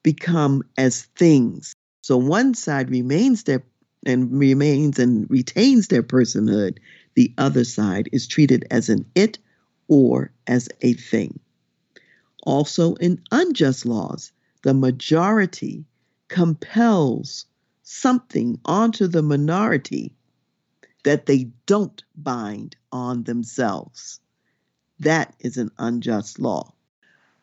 become 0.04 0.64
as 0.78 1.04
things. 1.16 1.74
So 2.02 2.18
one 2.18 2.54
side 2.54 2.90
remains 2.90 3.44
their 3.44 3.64
and 4.06 4.40
remains 4.40 4.98
and 4.98 5.30
retains 5.30 5.88
their 5.88 6.04
personhood. 6.04 6.78
The 7.16 7.34
other 7.38 7.66
side 7.66 8.10
is 8.14 8.28
treated 8.28 8.66
as 8.72 8.90
an 8.90 9.06
it 9.14 9.40
or 9.88 10.32
as 10.48 10.70
a 10.82 10.94
thing. 10.94 11.40
Also, 12.44 12.96
in 12.96 13.22
unjust 13.32 13.86
laws, 13.86 14.32
the 14.64 14.74
majority 14.74 15.86
compels 16.30 17.46
something 17.84 18.60
onto 18.64 19.08
the 19.08 19.22
minority 19.22 20.14
that 21.04 21.26
they 21.26 21.52
don't 21.66 22.04
bind 22.16 22.76
on 22.92 23.24
themselves. 23.24 24.20
That 25.00 25.36
is 25.40 25.58
an 25.58 25.72
unjust 25.78 26.40
law. 26.40 26.74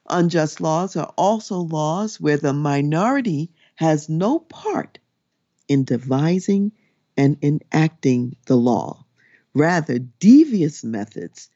Unjust 0.08 0.60
laws 0.60 0.96
are 0.96 1.12
also 1.16 1.58
laws 1.58 2.20
where 2.20 2.36
the 2.36 2.52
minority 2.52 3.50
has 3.74 4.08
no 4.08 4.38
part 4.38 4.98
in 5.68 5.84
devising 5.84 6.72
and 7.16 7.36
enacting 7.42 8.36
the 8.46 8.56
law. 8.56 9.04
Rather, 9.54 9.98
devious 9.98 10.84
methods 10.84 11.50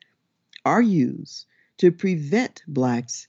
are 0.65 0.83
used 0.83 1.47
to 1.79 1.93
prevent 1.93 2.63
blacks 2.67 3.29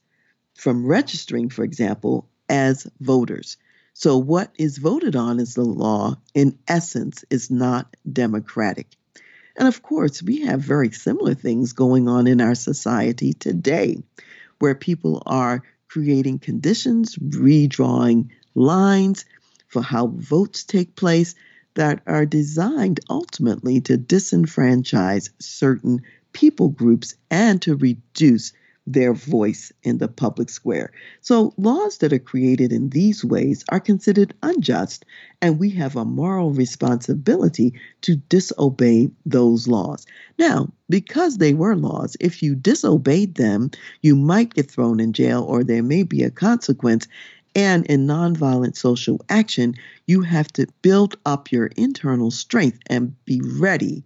from 0.54 0.86
registering, 0.86 1.48
for 1.48 1.64
example, 1.64 2.28
as 2.48 2.86
voters. 3.00 3.56
So, 3.94 4.18
what 4.18 4.52
is 4.58 4.78
voted 4.78 5.16
on 5.16 5.38
as 5.38 5.54
the 5.54 5.64
law, 5.64 6.16
in 6.34 6.58
essence, 6.66 7.24
is 7.30 7.50
not 7.50 7.94
democratic. 8.10 8.96
And 9.56 9.68
of 9.68 9.82
course, 9.82 10.22
we 10.22 10.40
have 10.42 10.60
very 10.60 10.90
similar 10.90 11.34
things 11.34 11.72
going 11.74 12.08
on 12.08 12.26
in 12.26 12.40
our 12.40 12.54
society 12.54 13.34
today, 13.34 14.02
where 14.62 14.76
people 14.76 15.20
are 15.26 15.60
creating 15.88 16.38
conditions, 16.38 17.16
redrawing 17.16 18.28
lines 18.54 19.24
for 19.66 19.82
how 19.82 20.06
votes 20.06 20.62
take 20.62 20.94
place 20.94 21.34
that 21.74 22.00
are 22.06 22.24
designed 22.24 23.00
ultimately 23.10 23.80
to 23.80 23.98
disenfranchise 23.98 25.30
certain 25.40 26.00
people 26.32 26.68
groups 26.68 27.16
and 27.28 27.60
to 27.60 27.74
reduce 27.74 28.52
their 28.86 29.14
voice 29.14 29.72
in 29.82 29.98
the 29.98 30.08
public 30.08 30.50
square. 30.50 30.90
So, 31.20 31.54
laws 31.56 31.98
that 31.98 32.12
are 32.12 32.18
created 32.18 32.72
in 32.72 32.90
these 32.90 33.24
ways 33.24 33.64
are 33.68 33.78
considered 33.78 34.34
unjust, 34.42 35.04
and 35.40 35.58
we 35.58 35.70
have 35.70 35.94
a 35.94 36.04
moral 36.04 36.50
responsibility 36.50 37.74
to 38.02 38.16
disobey 38.16 39.10
those 39.24 39.68
laws. 39.68 40.04
Now, 40.38 40.72
because 40.88 41.38
they 41.38 41.54
were 41.54 41.76
laws, 41.76 42.16
if 42.18 42.42
you 42.42 42.54
disobeyed 42.54 43.36
them, 43.36 43.70
you 44.00 44.16
might 44.16 44.54
get 44.54 44.70
thrown 44.70 44.98
in 44.98 45.12
jail 45.12 45.42
or 45.42 45.62
there 45.62 45.82
may 45.82 46.02
be 46.02 46.22
a 46.24 46.30
consequence. 46.30 47.06
And 47.54 47.86
in 47.86 48.06
nonviolent 48.06 48.76
social 48.76 49.20
action, 49.28 49.74
you 50.06 50.22
have 50.22 50.48
to 50.54 50.66
build 50.80 51.16
up 51.26 51.52
your 51.52 51.66
internal 51.76 52.30
strength 52.30 52.78
and 52.86 53.14
be 53.26 53.42
ready 53.42 54.04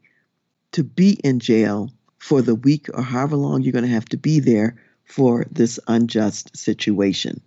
to 0.72 0.84
be 0.84 1.12
in 1.24 1.38
jail 1.38 1.90
for 2.18 2.42
the 2.42 2.54
week 2.54 2.88
or 2.92 3.02
however 3.02 3.36
long 3.36 3.62
you're 3.62 3.72
going 3.72 3.84
to 3.84 3.90
have 3.90 4.08
to 4.08 4.16
be 4.16 4.40
there 4.40 4.76
for 5.04 5.46
this 5.50 5.78
unjust 5.86 6.56
situation. 6.56 7.40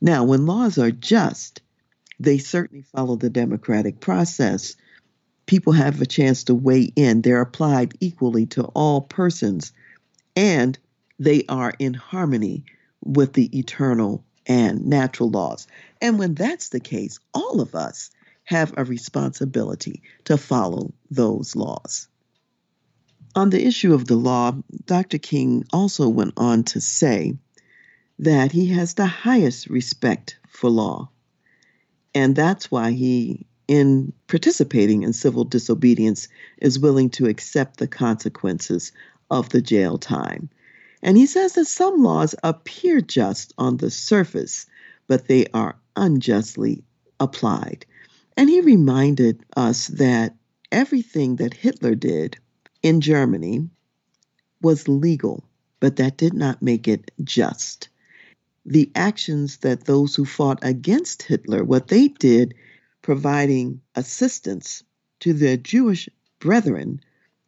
Now, 0.00 0.24
when 0.24 0.46
laws 0.46 0.78
are 0.78 0.90
just, 0.90 1.60
they 2.18 2.38
certainly 2.38 2.82
follow 2.82 3.16
the 3.16 3.30
democratic 3.30 4.00
process. 4.00 4.76
People 5.46 5.72
have 5.72 6.00
a 6.00 6.06
chance 6.06 6.44
to 6.44 6.54
weigh 6.54 6.92
in. 6.96 7.22
They're 7.22 7.40
applied 7.40 7.94
equally 8.00 8.46
to 8.46 8.64
all 8.64 9.02
persons, 9.02 9.72
and 10.36 10.78
they 11.18 11.44
are 11.48 11.72
in 11.78 11.94
harmony 11.94 12.64
with 13.04 13.34
the 13.34 13.56
eternal 13.58 14.24
and 14.46 14.86
natural 14.86 15.30
laws. 15.30 15.66
And 16.00 16.18
when 16.18 16.34
that's 16.34 16.70
the 16.70 16.80
case, 16.80 17.18
all 17.32 17.60
of 17.60 17.74
us 17.74 18.10
have 18.44 18.74
a 18.76 18.84
responsibility 18.84 20.02
to 20.24 20.36
follow 20.36 20.92
those 21.10 21.56
laws. 21.56 22.08
On 23.36 23.50
the 23.50 23.66
issue 23.66 23.92
of 23.92 24.06
the 24.06 24.16
law, 24.16 24.56
Dr. 24.86 25.18
King 25.18 25.64
also 25.72 26.08
went 26.08 26.34
on 26.36 26.62
to 26.64 26.80
say 26.80 27.36
that 28.20 28.52
he 28.52 28.66
has 28.66 28.94
the 28.94 29.06
highest 29.06 29.68
respect 29.68 30.38
for 30.48 30.70
law. 30.70 31.10
And 32.14 32.36
that's 32.36 32.70
why 32.70 32.92
he, 32.92 33.46
in 33.66 34.12
participating 34.28 35.02
in 35.02 35.12
civil 35.12 35.42
disobedience, 35.42 36.28
is 36.58 36.78
willing 36.78 37.10
to 37.10 37.26
accept 37.26 37.78
the 37.78 37.88
consequences 37.88 38.92
of 39.32 39.48
the 39.48 39.60
jail 39.60 39.98
time. 39.98 40.48
And 41.02 41.16
he 41.16 41.26
says 41.26 41.54
that 41.54 41.66
some 41.66 42.04
laws 42.04 42.36
appear 42.44 43.00
just 43.00 43.52
on 43.58 43.78
the 43.78 43.90
surface, 43.90 44.66
but 45.08 45.26
they 45.26 45.46
are 45.52 45.76
unjustly 45.96 46.84
applied. 47.18 47.84
And 48.36 48.48
he 48.48 48.60
reminded 48.60 49.44
us 49.56 49.88
that 49.88 50.36
everything 50.70 51.36
that 51.36 51.52
Hitler 51.52 51.96
did 51.96 52.38
in 52.84 53.00
Germany 53.00 53.66
was 54.60 54.88
legal, 54.88 55.42
but 55.80 55.96
that 55.96 56.18
did 56.18 56.34
not 56.34 56.60
make 56.60 56.86
it 56.86 57.10
just. 57.24 57.88
The 58.66 58.92
actions 58.94 59.56
that 59.58 59.86
those 59.86 60.14
who 60.14 60.26
fought 60.26 60.58
against 60.60 61.22
Hitler, 61.22 61.64
what 61.64 61.88
they 61.88 62.08
did, 62.08 62.54
providing 63.00 63.80
assistance 63.94 64.84
to 65.20 65.32
their 65.32 65.56
Jewish 65.56 66.10
brethren, 66.40 67.00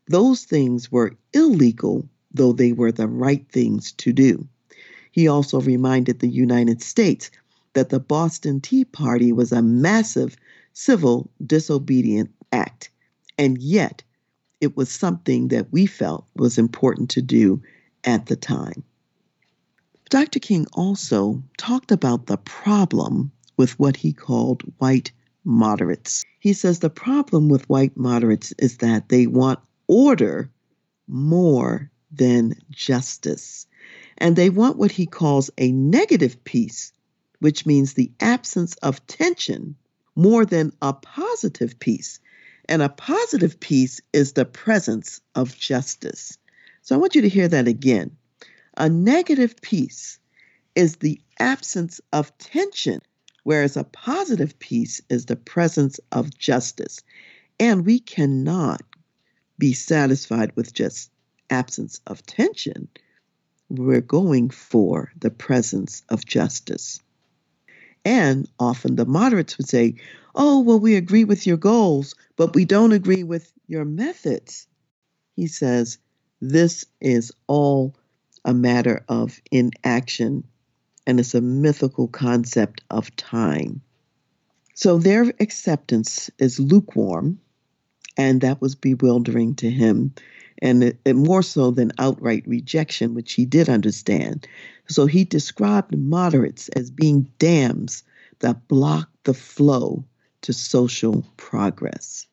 those 0.09 0.45
things 0.45 0.91
were 0.91 1.15
illegal, 1.35 2.09
though 2.33 2.55
they 2.55 2.73
were 2.73 2.93
the 2.93 3.07
right 3.07 3.47
things 3.53 3.93
to 3.93 4.15
do. 4.15 4.49
He 5.13 5.29
also 5.29 5.61
reminded 5.61 6.19
the 6.19 6.29
United 6.29 6.81
States 6.83 7.31
that 7.75 7.91
the 7.91 8.01
Boston 8.01 8.63
Tea 8.63 8.87
Party 8.87 9.33
was 9.33 9.53
a 9.53 9.61
massive 9.61 10.35
civil 10.73 11.31
disobedient 11.47 12.31
act, 12.53 12.91
and 13.37 13.59
yet 13.59 14.03
it 14.61 14.77
was 14.77 14.91
something 14.91 15.49
that 15.49 15.73
we 15.73 15.87
felt 15.87 16.27
was 16.35 16.59
important 16.59 17.11
to 17.11 17.23
do 17.23 17.63
at 18.05 18.27
the 18.27 18.37
time. 18.37 18.83
Dr. 20.09 20.39
King 20.39 20.67
also 20.73 21.43
talked 21.59 21.91
about 21.91 22.27
the 22.27 22.37
problem 22.39 23.33
with 23.57 23.79
what 23.79 23.97
he 23.97 24.13
called 24.13 24.63
white 24.79 25.11
moderates. 25.45 26.25
He 26.39 26.53
says 26.53 26.79
the 26.79 26.91
problem 26.91 27.49
with 27.49 27.69
white 27.69 27.97
moderates 27.97 28.53
is 28.59 28.79
that 28.79 29.09
they 29.09 29.27
want 29.27 29.59
order 29.89 30.51
more 31.09 31.91
than 32.13 32.55
justice. 32.71 33.67
And 34.19 34.37
they 34.37 34.51
want 34.51 34.77
what 34.77 34.93
he 34.93 35.07
calls 35.07 35.51
a 35.59 35.73
negative 35.73 36.43
peace, 36.45 36.93
which 37.41 37.67
means 37.67 37.95
the 37.95 38.11
absence 38.21 38.75
of 38.77 39.07
tension, 39.07 39.77
more 40.15 40.47
than 40.47 40.73
a 40.81 40.93
positive 40.93 41.79
peace, 41.79 42.21
and 42.69 42.83
a 42.83 42.89
positive 42.89 43.59
peace 43.61 44.01
is 44.13 44.33
the 44.33 44.45
presence 44.45 45.21
of 45.35 45.57
justice. 45.57 46.39
So 46.83 46.95
I 46.95 46.99
want 46.99 47.15
you 47.15 47.23
to 47.23 47.29
hear 47.29 47.49
that 47.49 47.69
again. 47.69 48.17
A 48.77 48.89
negative 48.89 49.61
peace 49.63 50.19
is 50.75 50.97
the 50.97 51.21
absence 51.39 52.01
of 52.13 52.37
tension, 52.39 53.01
whereas 53.45 53.77
a 53.77 53.85
positive 53.85 54.59
peace 54.59 55.01
is 55.09 55.27
the 55.27 55.37
presence 55.37 55.99
of 56.13 56.37
justice. 56.37 57.03
And 57.59 57.87
we 57.87 57.99
cannot 57.99 58.83
be 59.59 59.73
satisfied 59.73 60.55
with 60.55 60.75
just 60.75 61.11
absence 61.51 62.01
of 62.07 62.25
tension. 62.27 62.89
We're 63.69 64.01
going 64.01 64.51
for 64.51 65.13
the 65.19 65.31
presence 65.31 66.03
of 66.09 66.27
justice. 66.27 67.01
And 68.07 68.49
often 68.61 68.95
the 68.95 69.05
moderates 69.05 69.59
would 69.59 69.69
say, 69.69 69.97
oh, 70.37 70.61
well, 70.61 70.79
we 70.79 70.95
agree 70.95 71.25
with 71.25 71.45
your 71.45 71.57
goals, 71.57 72.15
but 72.37 72.55
we 72.55 72.65
don't 72.65 72.93
agree 72.93 73.25
with 73.25 73.53
your 73.67 73.85
methods. 73.85 74.69
He 75.35 75.49
says, 75.49 75.99
this 76.41 76.85
is 77.01 77.33
all 77.49 77.97
a 78.45 78.55
matter 78.55 79.05
of 79.09 79.41
inaction, 79.51 80.45
and 81.05 81.19
it's 81.19 81.35
a 81.35 81.41
mythical 81.41 82.07
concept 82.07 82.81
of 82.91 83.15
time. 83.17 83.81
So 84.75 84.99
their 84.99 85.33
acceptance 85.41 86.31
is 86.39 86.61
lukewarm, 86.61 87.41
and 88.17 88.41
that 88.43 88.61
was 88.61 88.77
bewildering 88.77 89.57
to 89.57 89.69
him, 89.69 90.15
and 90.63 90.83
it, 90.83 90.99
it 91.05 91.15
more 91.15 91.43
so 91.43 91.71
than 91.71 91.93
outright 91.99 92.47
rejection, 92.47 93.15
which 93.15 93.35
he 93.35 93.45
did 93.45 93.69
understand. 93.69 94.47
So 94.89 95.07
he 95.07 95.25
described 95.25 95.97
moderates 95.97 96.69
as 96.71 96.91
being 96.91 97.31
dams 97.39 98.03
that 98.41 98.69
block 98.69 99.09
the 99.25 99.35
flow 99.35 100.05
to 100.43 100.53
social 100.53 101.25
progress. 101.37 102.27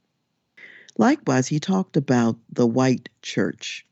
Likewise, 0.97 1.47
he 1.47 1.59
talked 1.59 1.97
about 1.97 2.37
the 2.51 2.67
white 2.67 3.09
church, 3.21 3.85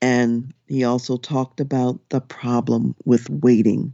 and 0.00 0.52
he 0.68 0.84
also 0.84 1.16
talked 1.16 1.60
about 1.60 1.98
the 2.10 2.20
problem 2.20 2.94
with 3.04 3.28
waiting. 3.28 3.92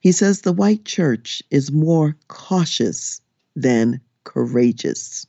He 0.00 0.12
says 0.12 0.40
the 0.40 0.52
white 0.52 0.84
church 0.84 1.42
is 1.50 1.70
more 1.70 2.16
cautious 2.28 3.20
than 3.54 4.00
courageous. 4.24 5.26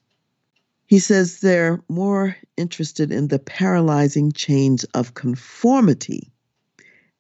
He 0.88 1.00
says 1.00 1.40
they're 1.42 1.84
more 1.90 2.38
interested 2.56 3.12
in 3.12 3.28
the 3.28 3.40
paralyzing 3.40 4.32
chains 4.32 4.86
of 4.86 5.14
conformity 5.14 6.32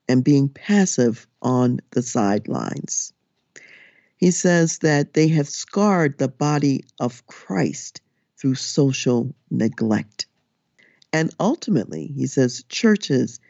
and 0.07 0.23
being 0.23 0.47
passive 0.47 1.27
on 1.41 1.81
the 1.91 2.01
sidelines. 2.01 3.11
He 4.15 4.31
says 4.31 4.79
that 4.79 5.13
they 5.13 5.27
have 5.27 5.49
scarred 5.49 6.17
the 6.17 6.29
body 6.29 6.85
of 6.97 7.27
Christ 7.27 7.99
through 8.39 8.55
social 8.55 9.35
neglect. 9.51 10.27
And 11.11 11.33
ultimately, 11.37 12.07
he 12.07 12.25
says 12.27 12.63
churches 12.69 13.41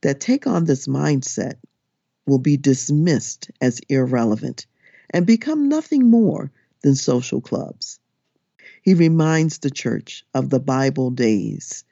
that 0.00 0.18
take 0.18 0.46
on 0.46 0.64
this 0.64 0.86
mindset 0.86 1.56
will 2.26 2.38
be 2.38 2.56
dismissed 2.56 3.50
as 3.60 3.80
irrelevant 3.90 4.66
and 5.10 5.26
become 5.26 5.68
nothing 5.68 6.08
more 6.10 6.50
than 6.82 6.94
social 6.94 7.42
clubs. 7.42 8.00
He 8.82 8.94
reminds 8.94 9.58
the 9.58 9.70
church 9.70 10.24
of 10.34 10.50
the 10.50 10.60
Bible 10.60 11.10
days, 11.10 11.84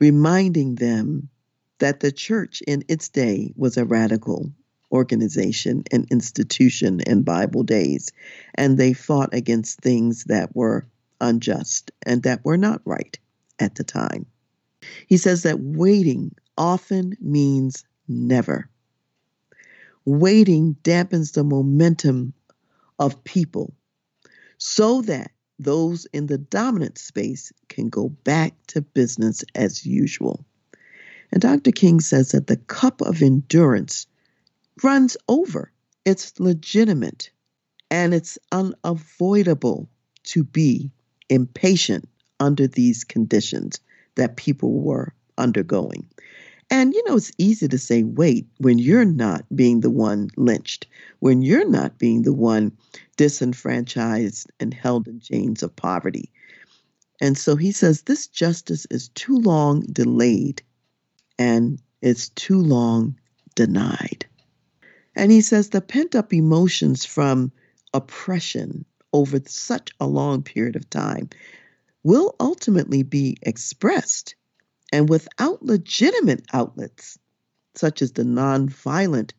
reminding 0.00 0.76
them 0.76 1.28
that 1.78 2.00
the 2.00 2.12
church 2.12 2.62
in 2.66 2.84
its 2.88 3.08
day 3.08 3.52
was 3.56 3.76
a 3.76 3.84
radical 3.84 4.52
organization 4.90 5.84
and 5.90 6.06
institution 6.10 7.00
in 7.00 7.22
Bible 7.22 7.62
days, 7.62 8.10
and 8.54 8.78
they 8.78 8.92
fought 8.92 9.34
against 9.34 9.80
things 9.80 10.24
that 10.24 10.54
were 10.54 10.86
unjust 11.20 11.90
and 12.04 12.22
that 12.22 12.44
were 12.44 12.56
not 12.56 12.80
right 12.84 13.18
at 13.58 13.74
the 13.74 13.84
time. 13.84 14.26
He 15.06 15.16
says 15.16 15.42
that 15.42 15.60
waiting 15.60 16.34
often 16.56 17.16
means 17.20 17.84
never. 18.06 18.68
Waiting 20.04 20.76
dampens 20.82 21.32
the 21.32 21.44
momentum 21.44 22.32
of 22.98 23.22
people 23.24 23.74
so 24.56 25.02
that 25.02 25.30
those 25.58 26.06
in 26.12 26.26
the 26.26 26.38
dominant 26.38 26.98
space 26.98 27.52
can 27.68 27.88
go 27.88 28.08
back 28.08 28.54
to 28.68 28.80
business 28.80 29.44
as 29.54 29.84
usual. 29.84 30.44
And 31.32 31.42
Dr. 31.42 31.72
King 31.72 32.00
says 32.00 32.30
that 32.30 32.46
the 32.46 32.56
cup 32.56 33.00
of 33.00 33.22
endurance 33.22 34.06
runs 34.82 35.16
over. 35.28 35.72
It's 36.04 36.38
legitimate. 36.38 37.30
And 37.90 38.14
it's 38.14 38.38
unavoidable 38.52 39.88
to 40.24 40.44
be 40.44 40.90
impatient 41.28 42.08
under 42.40 42.66
these 42.66 43.04
conditions 43.04 43.80
that 44.14 44.36
people 44.36 44.80
were 44.80 45.14
undergoing. 45.36 46.08
And 46.70 46.92
you 46.92 47.02
know, 47.06 47.16
it's 47.16 47.32
easy 47.38 47.66
to 47.68 47.78
say 47.78 48.02
wait 48.02 48.46
when 48.58 48.78
you're 48.78 49.04
not 49.04 49.44
being 49.54 49.80
the 49.80 49.90
one 49.90 50.28
lynched, 50.36 50.86
when 51.20 51.40
you're 51.42 51.68
not 51.68 51.98
being 51.98 52.22
the 52.22 52.32
one 52.32 52.76
disenfranchised 53.16 54.50
and 54.60 54.74
held 54.74 55.08
in 55.08 55.20
chains 55.20 55.62
of 55.62 55.74
poverty. 55.74 56.30
And 57.20 57.36
so 57.36 57.56
he 57.56 57.72
says 57.72 58.02
this 58.02 58.26
justice 58.28 58.86
is 58.90 59.08
too 59.08 59.36
long 59.38 59.80
delayed 59.80 60.62
and 61.38 61.80
it's 62.02 62.28
too 62.30 62.60
long 62.60 63.18
denied. 63.54 64.26
And 65.16 65.32
he 65.32 65.40
says 65.40 65.70
the 65.70 65.80
pent 65.80 66.14
up 66.14 66.32
emotions 66.32 67.04
from 67.04 67.50
oppression 67.94 68.84
over 69.12 69.40
such 69.46 69.90
a 70.00 70.06
long 70.06 70.42
period 70.42 70.76
of 70.76 70.88
time 70.90 71.30
will 72.04 72.36
ultimately 72.38 73.02
be 73.02 73.36
expressed. 73.42 74.36
And 74.92 75.08
without 75.08 75.62
legitimate 75.62 76.44
outlets, 76.52 77.18
such 77.74 78.02
as 78.02 78.12
the 78.12 78.22
nonviolent 78.24 79.32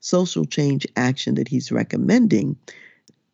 social 0.00 0.44
change 0.44 0.86
action 0.96 1.34
that 1.36 1.48
he's 1.48 1.72
recommending, 1.72 2.56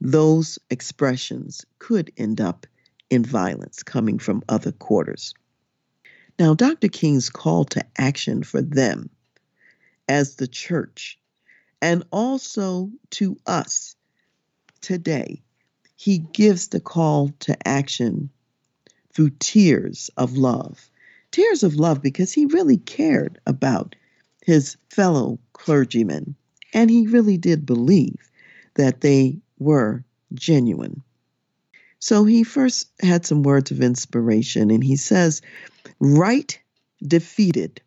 those 0.01 0.59
expressions 0.71 1.65
could 1.79 2.13
end 2.17 2.41
up 2.41 2.67
in 3.11 3.25
violence 3.25 3.83
coming 3.83 4.19
from 4.19 4.43
other 4.49 4.73
quarters. 4.73 5.35
Now, 6.39 6.55
Dr. 6.55 6.89
King's 6.89 7.31
call 7.31 7.65
to 7.67 7.85
action 7.97 8.43
for 8.43 8.61
them 8.61 9.11
as 10.09 10.37
the 10.37 10.49
church 10.49 11.19
and 11.81 12.05
also 12.11 12.91
to 13.11 13.37
us 13.47 13.97
today, 14.81 15.43
he 15.97 16.19
gives 16.19 16.69
the 16.69 16.81
call 16.81 17.31
to 17.41 17.57
action 17.67 18.31
through 19.13 19.31
tears 19.39 20.11
of 20.17 20.37
love. 20.37 20.91
Tears 21.37 21.63
of 21.63 21.75
love 21.75 22.01
because 22.01 22.33
he 22.33 22.47
really 22.47 22.79
cared 22.79 23.39
about 23.47 23.95
his 24.43 24.79
fellow 24.89 25.39
clergymen 25.53 26.35
and 26.73 26.89
he 26.89 27.09
really 27.09 27.37
did 27.37 27.67
believe 27.67 28.31
that 28.77 29.03
they 29.03 29.41
were 29.59 30.03
genuine. 30.33 31.03
So 31.99 32.25
he 32.25 32.43
first 32.43 32.89
had 33.03 33.27
some 33.27 33.43
words 33.43 33.71
of 33.71 33.83
inspiration 33.83 34.71
and 34.71 34.83
he 34.83 34.97
says, 34.97 35.43
Right 36.01 36.59
defeated 37.07 37.83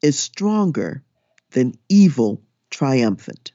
is 0.00 0.16
stronger 0.16 1.02
than 1.50 1.74
evil 1.88 2.40
triumphant. 2.70 3.50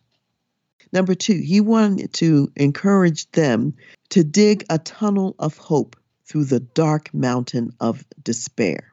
Number 0.92 1.16
two, 1.16 1.40
he 1.40 1.62
wanted 1.62 2.12
to 2.16 2.52
encourage 2.58 3.32
them 3.32 3.76
to 4.10 4.26
dig 4.26 4.66
a 4.70 4.78
tunnel 4.78 5.38
of 5.40 5.56
hope 5.56 5.96
through 6.26 6.44
the 6.44 6.60
dark 6.60 7.14
mountain 7.14 7.72
of 7.80 8.04
despair. 8.22 8.92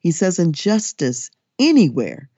He 0.00 0.12
says 0.12 0.38
injustice 0.38 1.30
anywhere 1.58 2.28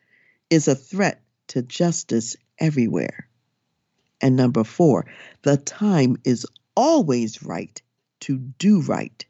is 0.50 0.68
a 0.68 0.74
threat 0.74 1.22
to 1.48 1.62
justice 1.62 2.36
everywhere. 2.58 3.28
And 4.20 4.36
number 4.36 4.64
four, 4.64 5.06
the 5.42 5.56
time 5.56 6.16
is 6.24 6.46
always 6.74 7.42
right 7.42 7.80
to 8.20 8.38
do 8.38 8.80
right. 8.82 9.24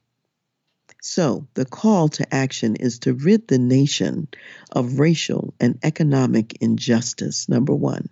So, 1.01 1.47
the 1.55 1.65
call 1.65 2.09
to 2.11 2.35
action 2.35 2.77
is 2.77 2.99
to 3.01 3.15
rid 3.15 3.47
the 3.47 3.59
nation 3.59 4.29
of 4.73 4.99
racial 4.99 5.55
and 5.61 5.79
economic 5.83 6.61
injustice, 6.61 7.49
number 7.49 7.75
one. 7.75 8.09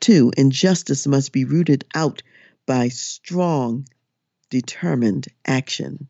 Two, 0.00 0.32
injustice 0.36 1.06
must 1.06 1.32
be 1.32 1.44
rooted 1.44 1.84
out 1.94 2.22
by 2.66 2.88
strong, 2.88 3.86
determined 4.50 5.28
action. 5.46 6.08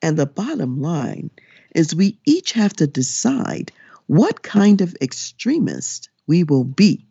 And 0.00 0.16
the 0.16 0.26
bottom 0.26 0.80
line 0.80 1.30
is 1.76 1.94
we 1.94 2.18
each 2.24 2.52
have 2.52 2.72
to 2.72 2.86
decide 2.86 3.70
what 4.06 4.42
kind 4.42 4.80
of 4.80 4.96
extremist 5.02 6.08
we 6.26 6.42
will 6.42 6.64
be. 6.64 7.04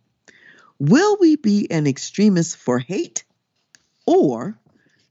Will 0.79 1.17
we 1.21 1.35
be 1.35 1.69
an 1.69 1.85
extremist 1.85 2.57
for 2.57 2.79
hate 2.79 3.23
or 4.07 4.57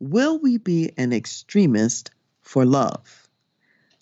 will 0.01 0.41
we 0.41 0.59
be 0.59 0.91
an 0.99 1.13
extremist 1.13 2.11
for 2.43 2.65
love? 2.65 3.29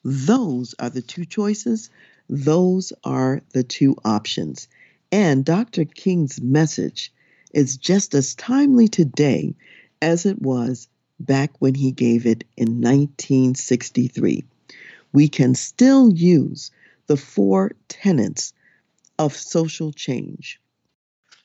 Those 0.02 0.74
are 0.78 0.88
the 0.88 1.02
two 1.02 1.26
choices. 1.26 1.90
Those 2.30 2.94
are 3.04 3.42
the 3.52 3.62
two 3.62 3.96
options. 4.06 4.68
And 5.12 5.44
Dr. 5.44 5.84
King's 5.84 6.40
message 6.40 7.12
is 7.52 7.76
just 7.76 8.14
as 8.14 8.34
timely 8.34 8.88
today 8.88 9.54
as 10.00 10.24
it 10.24 10.40
was 10.40 10.88
back 11.20 11.52
when 11.58 11.74
he 11.74 11.92
gave 11.92 12.24
it 12.24 12.44
in 12.56 12.80
1963. 12.80 14.44
We 15.12 15.28
can 15.28 15.54
still 15.54 16.12
use 16.12 16.70
the 17.06 17.16
four 17.16 17.72
tenets 17.88 18.52
of 19.18 19.36
social 19.36 19.92
change. 19.92 20.60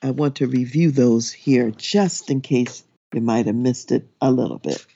I 0.02 0.10
want 0.12 0.36
to 0.36 0.46
review 0.46 0.90
those 0.90 1.32
here 1.32 1.70
just 1.70 2.30
in 2.30 2.40
case 2.40 2.84
you 3.12 3.20
might 3.20 3.46
have 3.46 3.54
missed 3.54 3.92
it 3.92 4.08
a 4.20 4.30
little 4.30 4.58
bit. 4.58 4.86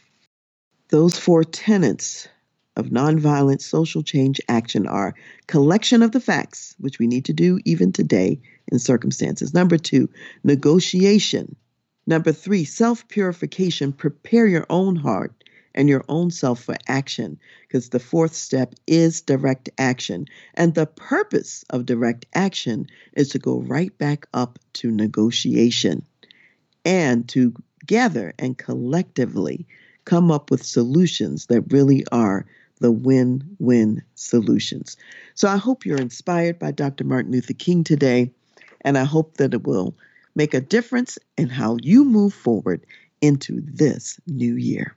Those 0.88 1.18
four 1.18 1.44
tenets 1.44 2.28
of 2.76 2.86
nonviolent 2.86 3.60
social 3.60 4.02
change 4.02 4.40
action 4.48 4.86
are 4.86 5.14
collection 5.46 6.02
of 6.02 6.12
the 6.12 6.20
facts, 6.20 6.74
which 6.78 6.98
we 6.98 7.06
need 7.06 7.26
to 7.26 7.32
do 7.32 7.58
even 7.64 7.92
today 7.92 8.40
in 8.70 8.78
circumstances. 8.78 9.52
Number 9.52 9.76
two, 9.76 10.08
negotiation. 10.44 11.56
Number 12.06 12.32
three, 12.32 12.64
self 12.64 13.06
purification. 13.08 13.92
Prepare 13.92 14.46
your 14.46 14.66
own 14.70 14.96
heart 14.96 15.41
and 15.74 15.88
your 15.88 16.04
own 16.08 16.30
self 16.30 16.62
for 16.62 16.76
action, 16.86 17.38
because 17.62 17.88
the 17.88 18.00
fourth 18.00 18.34
step 18.34 18.74
is 18.86 19.22
direct 19.22 19.70
action. 19.78 20.26
And 20.54 20.74
the 20.74 20.86
purpose 20.86 21.64
of 21.70 21.86
direct 21.86 22.26
action 22.34 22.86
is 23.14 23.30
to 23.30 23.38
go 23.38 23.60
right 23.60 23.96
back 23.98 24.26
up 24.34 24.58
to 24.74 24.90
negotiation 24.90 26.04
and 26.84 27.28
to 27.30 27.54
gather 27.86 28.32
and 28.38 28.56
collectively 28.58 29.66
come 30.04 30.30
up 30.30 30.50
with 30.50 30.64
solutions 30.64 31.46
that 31.46 31.72
really 31.72 32.04
are 32.12 32.46
the 32.80 32.90
win 32.90 33.56
win 33.58 34.02
solutions. 34.14 34.96
So 35.34 35.48
I 35.48 35.56
hope 35.56 35.86
you're 35.86 36.00
inspired 36.00 36.58
by 36.58 36.72
Dr. 36.72 37.04
Martin 37.04 37.32
Luther 37.32 37.54
King 37.54 37.84
today, 37.84 38.32
and 38.80 38.98
I 38.98 39.04
hope 39.04 39.36
that 39.36 39.54
it 39.54 39.64
will 39.64 39.96
make 40.34 40.54
a 40.54 40.60
difference 40.60 41.18
in 41.38 41.48
how 41.48 41.76
you 41.80 42.04
move 42.04 42.34
forward 42.34 42.84
into 43.20 43.60
this 43.64 44.18
new 44.26 44.56
year. 44.56 44.96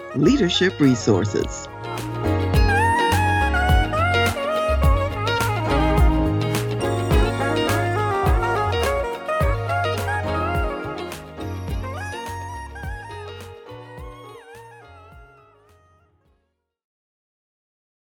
leadership 0.15 0.79
resources. 0.79 1.67